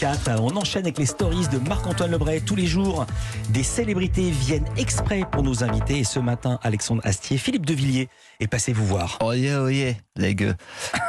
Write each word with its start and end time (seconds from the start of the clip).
2024. 0.00 0.40
On 0.40 0.56
enchaîne 0.56 0.84
avec 0.84 0.98
les 0.98 1.06
stories 1.06 1.48
de 1.48 1.58
Marc-Antoine 1.68 2.10
Lebray. 2.10 2.40
Tous 2.40 2.56
les 2.56 2.66
jours, 2.66 3.06
des 3.50 3.62
célébrités 3.62 4.30
viennent 4.30 4.66
exprès 4.76 5.22
pour 5.30 5.42
nous 5.42 5.62
inviter. 5.62 5.98
Et 5.98 6.04
ce 6.04 6.18
matin, 6.18 6.58
Alexandre 6.62 7.02
Astier, 7.04 7.36
Philippe 7.36 7.66
Devilliers 7.66 8.08
est 8.40 8.46
passé 8.46 8.72
vous 8.72 8.86
voir. 8.86 9.18
Oyez, 9.20 9.54
oyez, 9.56 9.96
les 10.16 10.34
gueux. 10.34 10.54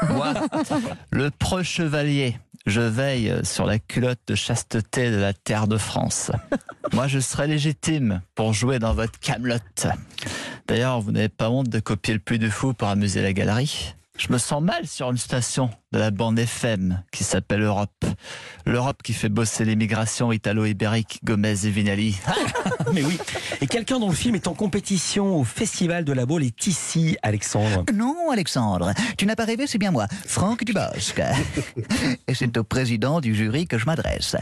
Moi, 0.10 0.34
le 1.12 1.32
preux 1.32 1.64
chevalier, 1.64 2.38
je 2.66 2.82
veille 2.82 3.34
sur 3.44 3.66
la 3.66 3.80
culotte 3.80 4.20
de 4.28 4.36
chasteté 4.36 5.10
de 5.10 5.18
la 5.18 5.34
terre 5.34 5.68
de 5.68 5.78
France. 5.78 6.32
Moi, 6.92 7.08
je 7.08 7.20
serai 7.20 7.48
légitime 7.48 8.22
pour 8.36 8.54
jouer 8.54 8.80
dans 8.80 8.94
votre 8.94 9.20
camelote. 9.20 9.88
D'ailleurs, 10.68 11.00
vous 11.00 11.12
n'avez 11.12 11.30
pas 11.30 11.50
honte 11.50 11.70
de 11.70 11.80
copier 11.80 12.14
le 12.14 12.20
plus 12.20 12.40
de 12.40 12.50
fou 12.50 12.74
pour 12.74 12.90
amuser 12.90 13.22
la 13.22 13.32
galerie 13.32 13.96
je 14.22 14.32
me 14.32 14.38
sens 14.38 14.62
mal 14.62 14.86
sur 14.86 15.10
une 15.10 15.18
station 15.18 15.72
de 15.92 15.98
la 15.98 16.12
bande 16.12 16.38
FM 16.38 17.02
qui 17.12 17.24
s'appelle 17.24 17.62
Europe. 17.62 18.06
L'Europe 18.68 19.02
qui 19.02 19.14
fait 19.14 19.30
bosser 19.30 19.66
l'immigration 19.66 20.32
italo-ibérique 20.32 21.22
Gomez 21.24 21.66
et 21.66 21.72
Vinali. 21.72 22.16
Mais 22.94 23.04
oui. 23.04 23.18
Et 23.62 23.68
quelqu'un 23.68 23.98
dont 23.98 24.10
le 24.10 24.16
film 24.16 24.36
est 24.36 24.48
en 24.48 24.54
compétition 24.54 25.38
au 25.38 25.44
Festival 25.44 26.06
de 26.06 26.14
la 26.14 26.28
Baule 26.28 26.44
est 26.44 26.68
ici, 26.68 27.18
Alexandre. 27.24 27.84
Non, 27.94 28.30
Alexandre. 28.32 28.94
Tu 29.18 29.26
n'as 29.26 29.36
pas 29.36 29.46
rêvé, 29.46 29.66
c'est 29.66 29.80
bien 29.80 29.92
moi, 29.92 30.06
Franck 30.28 30.66
Dubosc. 30.66 31.20
et 32.28 32.36
c'est 32.36 32.56
au 32.58 32.64
président 32.64 33.22
du 33.22 33.34
jury 33.34 33.66
que 33.66 33.80
je 33.80 33.88
m'adresse. 33.88 34.36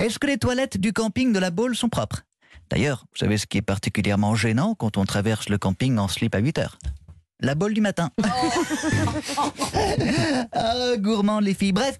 Est-ce 0.00 0.20
que 0.20 0.28
les 0.28 0.38
toilettes 0.38 0.78
du 0.78 0.92
camping 0.92 1.32
de 1.32 1.40
la 1.40 1.50
Baule 1.50 1.74
sont 1.74 1.88
propres? 1.88 2.22
D'ailleurs, 2.70 3.06
vous 3.12 3.18
savez 3.18 3.38
ce 3.38 3.46
qui 3.46 3.58
est 3.58 3.62
particulièrement 3.62 4.36
gênant 4.36 4.76
quand 4.76 4.98
on 4.98 5.04
traverse 5.04 5.48
le 5.48 5.58
camping 5.58 5.98
en 5.98 6.06
slip 6.06 6.34
à 6.34 6.38
8 6.38 6.58
heures? 6.58 6.78
La 7.40 7.54
bolle 7.54 7.74
du 7.74 7.80
matin. 7.80 8.10
ah, 10.52 10.96
gourmand 10.98 11.40
les 11.40 11.54
filles. 11.54 11.72
Bref, 11.72 11.98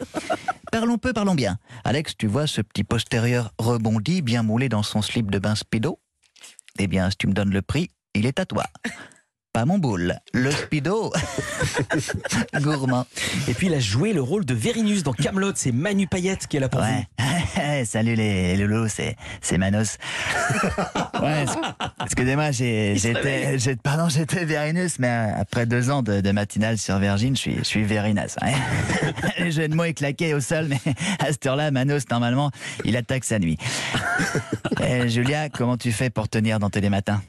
parlons 0.71 0.99
peu, 0.99 1.13
parlons 1.13 1.35
bien. 1.35 1.59
Alex, 1.85 2.17
tu 2.17 2.27
vois 2.27 2.47
ce 2.47 2.61
petit 2.61 2.85
postérieur 2.85 3.53
rebondi, 3.59 4.23
bien 4.23 4.43
moulé 4.43 4.69
dans 4.69 4.83
son 4.83 5.03
slip 5.03 5.31
de 5.31 5.39
bain 5.39 5.55
speedo 5.55 5.99
Eh 6.79 6.87
bien, 6.87 7.11
si 7.11 7.17
tu 7.17 7.27
me 7.27 7.33
donnes 7.33 7.53
le 7.53 7.63
prix, 7.63 7.91
il 8.15 8.27
est 8.27 8.41
à 8.41 8.47
toi 8.47 8.65
pas 9.57 9.65
mon 9.65 9.79
boule. 9.79 10.15
Le 10.35 10.51
speedo. 10.51 11.11
Gourmand. 12.61 13.07
Et 13.49 13.55
puis 13.55 13.69
il 13.69 13.75
a 13.75 13.81
joué 13.81 14.13
le 14.13 14.21
rôle 14.21 14.45
de 14.45 14.53
Vérinus 14.53 15.03
dans 15.03 15.15
Camelot. 15.15 15.53
C'est 15.55 15.73
Manu 15.73 16.07
Payette 16.07 16.47
qui 16.47 16.59
est 16.59 16.61
là 16.61 16.69
pour 16.69 16.83
ouais. 16.83 17.85
Salut 17.87 18.17
les 18.17 18.55
loulous, 18.59 18.89
c'est 18.89 19.57
Manos. 19.57 19.97
ouais, 21.23 21.47
excusez-moi, 22.03 22.51
j'étais 22.51 23.77
pardon, 23.83 24.11
j'étais 24.11 24.45
Vérinus, 24.45 24.99
mais 24.99 25.09
euh, 25.09 25.41
après 25.41 25.65
deux 25.65 25.89
ans 25.89 26.03
de, 26.03 26.31
matinale 26.33 26.77
sur 26.77 26.99
Virgin, 26.99 27.35
je 27.35 27.41
suis 27.41 27.57
je 27.57 27.65
suis 27.65 27.85
Vérinas. 27.85 28.37
Hein. 28.43 28.53
Les 29.39 29.53
jeux 29.53 29.69
de 29.69 29.75
mots 29.75 29.85
est 29.85 29.95
claqué 29.95 30.35
au 30.35 30.41
sol, 30.41 30.67
mais 30.69 30.81
à 31.19 31.33
cette 31.33 31.47
heure-là, 31.47 31.71
Manos 31.71 32.03
normalement, 32.11 32.51
il 32.85 32.95
attaque 32.95 33.25
sa 33.25 33.39
nuit. 33.39 33.57
Et 34.87 35.09
Julia, 35.09 35.49
comment 35.49 35.79
tu 35.79 35.93
fais 35.93 36.11
pour 36.11 36.29
tenir 36.29 36.59
dans 36.59 36.69
Télématin 36.69 37.23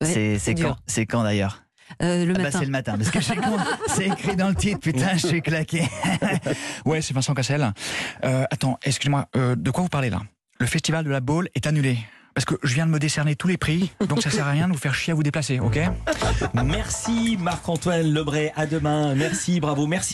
c'est 0.00 0.54
quand, 0.54 0.76
quand 1.08 1.22
d'ailleurs 1.22 1.62
euh, 2.02 2.24
le 2.24 2.32
ah 2.32 2.38
bah, 2.38 2.42
matin. 2.44 2.58
c'est 2.58 2.64
le 2.64 2.70
matin, 2.70 2.98
parce 2.98 3.10
que 3.10 3.20
c'est 3.86 4.06
écrit 4.06 4.36
dans 4.36 4.48
le 4.48 4.54
titre, 4.54 4.80
putain, 4.80 5.16
je 5.16 5.26
suis 5.26 5.42
claqué. 5.42 5.82
ouais, 6.84 7.00
c'est 7.00 7.14
Vincent 7.14 7.32
Cassel. 7.32 7.72
Euh, 8.24 8.44
attends, 8.50 8.78
excusez-moi, 8.82 9.26
euh, 9.36 9.54
de 9.54 9.70
quoi 9.70 9.82
vous 9.82 9.88
parlez 9.88 10.10
là? 10.10 10.22
Le 10.58 10.66
festival 10.66 11.04
de 11.04 11.10
la 11.10 11.20
Baule 11.20 11.48
est 11.54 11.66
annulé. 11.66 11.98
Parce 12.34 12.44
que 12.44 12.56
je 12.62 12.74
viens 12.74 12.84
de 12.84 12.90
me 12.90 12.98
décerner 12.98 13.34
tous 13.34 13.48
les 13.48 13.56
prix, 13.56 13.92
donc 14.08 14.20
ça 14.20 14.28
sert 14.28 14.46
à 14.46 14.50
rien 14.50 14.68
de 14.68 14.74
vous 14.74 14.78
faire 14.78 14.94
chier 14.94 15.12
à 15.12 15.14
vous 15.14 15.22
déplacer, 15.22 15.58
ok? 15.58 15.80
Merci 16.52 17.38
Marc-Antoine 17.40 18.12
Lebray, 18.12 18.52
à 18.56 18.66
demain. 18.66 19.14
Merci, 19.14 19.58
bravo, 19.58 19.86
merci. 19.86 20.04